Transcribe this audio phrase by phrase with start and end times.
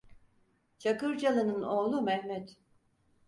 [0.79, 2.57] Çakırcalı'nın oğlu Mehmet.